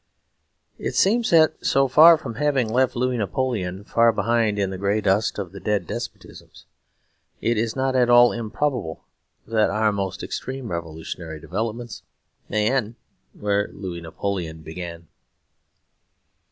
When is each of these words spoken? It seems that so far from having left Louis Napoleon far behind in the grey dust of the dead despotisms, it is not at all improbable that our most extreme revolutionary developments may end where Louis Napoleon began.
It 0.79 0.95
seems 0.95 1.29
that 1.29 1.63
so 1.63 1.87
far 1.87 2.17
from 2.17 2.33
having 2.33 2.67
left 2.67 2.95
Louis 2.95 3.17
Napoleon 3.19 3.83
far 3.83 4.11
behind 4.11 4.57
in 4.57 4.71
the 4.71 4.77
grey 4.79 4.99
dust 4.99 5.37
of 5.37 5.51
the 5.51 5.59
dead 5.59 5.85
despotisms, 5.85 6.65
it 7.39 7.55
is 7.55 7.75
not 7.75 7.95
at 7.95 8.09
all 8.09 8.31
improbable 8.31 9.03
that 9.45 9.69
our 9.69 9.91
most 9.91 10.23
extreme 10.23 10.71
revolutionary 10.71 11.39
developments 11.39 12.01
may 12.49 12.71
end 12.71 12.95
where 13.33 13.67
Louis 13.67 14.01
Napoleon 14.01 14.63
began. 14.63 15.07